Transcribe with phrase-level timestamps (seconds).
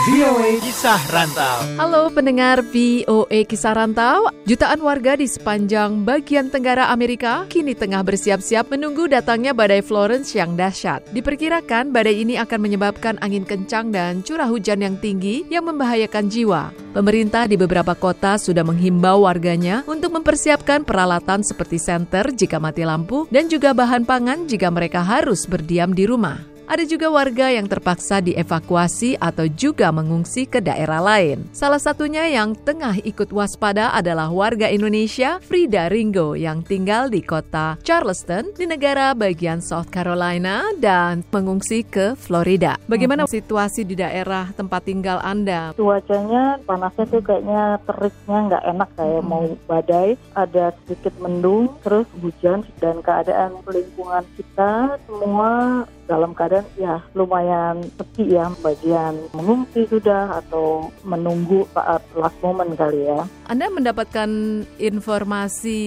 [0.00, 1.60] VOA Kisah Rantau.
[1.76, 4.32] Halo pendengar VOA Kisah Rantau.
[4.48, 10.56] Jutaan warga di sepanjang bagian tenggara Amerika kini tengah bersiap-siap menunggu datangnya badai Florence yang
[10.56, 11.04] dahsyat.
[11.12, 16.72] Diperkirakan badai ini akan menyebabkan angin kencang dan curah hujan yang tinggi yang membahayakan jiwa.
[16.96, 23.28] Pemerintah di beberapa kota sudah menghimbau warganya untuk mempersiapkan peralatan seperti senter jika mati lampu
[23.28, 26.59] dan juga bahan pangan jika mereka harus berdiam di rumah.
[26.70, 31.50] Ada juga warga yang terpaksa dievakuasi atau juga mengungsi ke daerah lain.
[31.50, 37.74] Salah satunya yang tengah ikut waspada adalah warga Indonesia Frida Ringo yang tinggal di kota
[37.82, 42.78] Charleston di negara bagian South Carolina dan mengungsi ke Florida.
[42.86, 45.74] Bagaimana situasi di daerah tempat tinggal Anda?
[45.74, 52.62] Cuacanya panasnya tuh kayaknya teriknya nggak enak kayak mau badai, ada sedikit mendung, terus hujan
[52.78, 60.88] dan keadaan lingkungan kita semua dalam keadaan ya lumayan sepi ya bagian mengungsi sudah atau
[61.04, 63.20] menunggu saat last moment kali ya.
[63.50, 64.30] Anda mendapatkan
[64.78, 65.80] informasi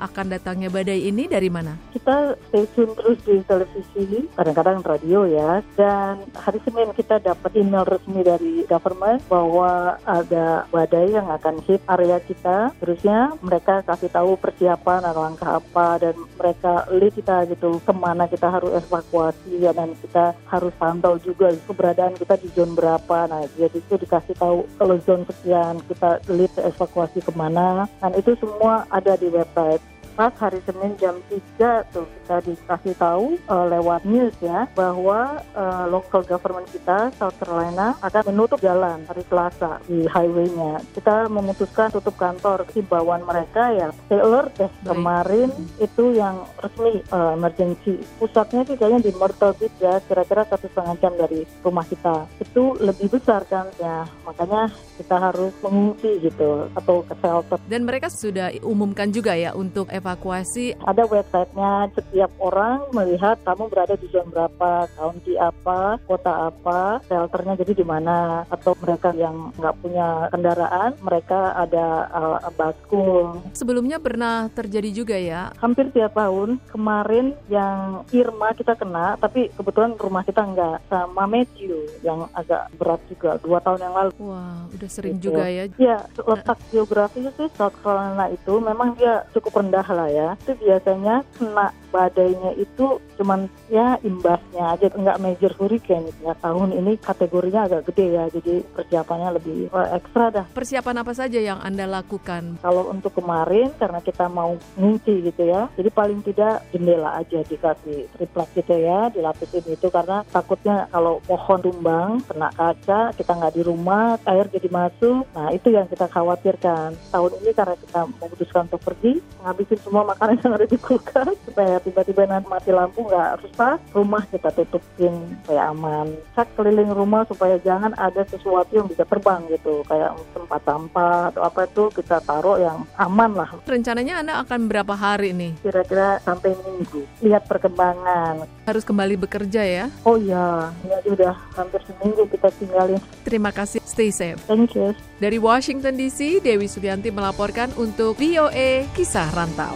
[0.00, 1.76] akan datangnya badai ini dari mana?
[1.92, 5.60] Kita stay tune terus di televisi, kadang-kadang radio ya.
[5.76, 11.84] Dan hari Senin kita dapat email resmi dari government bahwa ada badai yang akan hit
[11.92, 12.72] area kita.
[12.80, 18.48] Terusnya mereka kasih tahu persiapan langkah apa dan mereka lead kita gitu ke mana kita
[18.48, 23.28] harus evakuasi ya, dan kita harus pantau juga keberadaan kita di zone berapa.
[23.28, 27.90] Nah jadi itu dikasih tahu kalau zone sekian kita lead evakuasi ke mana.
[27.98, 29.82] Dan itu semua ada di website
[30.20, 31.16] pas hari Senin jam
[31.56, 37.32] 3 tuh kita dikasih tahu uh, lewat news ya bahwa uh, local government kita South
[37.40, 40.84] Carolina akan menutup jalan hari Selasa di highway-nya.
[40.92, 42.68] Kita memutuskan tutup kantor.
[42.76, 44.68] Himbauan mereka ya stay alert deh.
[44.84, 45.48] Kemarin
[45.80, 48.04] itu yang resmi uh, emergency.
[48.20, 52.28] Pusatnya sih kayaknya di Myrtle Beach ya kira-kira satu setengah jam dari rumah kita.
[52.44, 54.04] Itu lebih besar kan ya.
[54.28, 54.68] Makanya
[55.00, 57.56] kita harus mengungsi gitu atau ke shelter.
[57.64, 60.76] Dan mereka sudah umumkan juga ya untuk evakuasi.
[60.84, 67.56] Ada websitenya setiap orang melihat kamu berada di zona berapa, county apa, kota apa, shelternya
[67.64, 68.44] jadi di mana.
[68.52, 73.40] Atau mereka yang nggak punya kendaraan, mereka ada uh, baskul.
[73.56, 75.54] Sebelumnya pernah terjadi juga ya?
[75.56, 76.60] Hampir tiap tahun.
[76.68, 80.76] Kemarin yang Irma kita kena, tapi kebetulan rumah kita nggak.
[80.90, 84.10] Sama Matthew yang agak berat juga dua tahun yang lalu.
[84.20, 85.32] Wah, udah sering gitu.
[85.32, 85.64] juga ya?
[85.78, 90.28] Iya, letak geografisnya sih South Carolina itu memang dia cukup rendah lah ya.
[90.42, 96.96] Itu biasanya kena badainya itu cuman ya imbasnya aja nggak major hurricane ya tahun ini
[97.02, 101.84] kategorinya agak gede ya jadi persiapannya lebih uh, ekstra dah persiapan apa saja yang anda
[101.84, 107.42] lakukan kalau untuk kemarin karena kita mau ngungsi gitu ya jadi paling tidak jendela aja
[107.44, 113.54] dikasih triplek gitu ya dilapisin itu karena takutnya kalau pohon tumbang kena kaca kita nggak
[113.58, 118.62] di rumah air jadi masuk nah itu yang kita khawatirkan tahun ini karena kita memutuskan
[118.68, 123.40] untuk pergi ngabisin semua makanan yang ada di kulkas supaya tiba-tiba nanti mati lampu nggak
[123.42, 126.12] rusak, rumah kita tutupin supaya aman.
[126.36, 131.42] Cek keliling rumah supaya jangan ada sesuatu yang bisa terbang gitu, kayak tempat sampah atau
[131.46, 133.50] apa itu kita taruh yang aman lah.
[133.64, 135.52] Rencananya Anda akan berapa hari nih?
[135.64, 137.02] Kira-kira sampai minggu.
[137.24, 138.46] Lihat perkembangan.
[138.70, 139.90] Harus kembali bekerja ya?
[140.06, 143.02] Oh iya, ya udah hampir seminggu kita tinggalin.
[143.26, 144.38] Terima kasih, stay safe.
[144.46, 144.94] Thank you.
[145.18, 149.74] Dari Washington DC, Dewi Subianti melaporkan untuk VOA Kisah Rantau.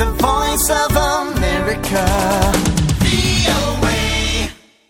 [0.00, 2.08] The Voice of America.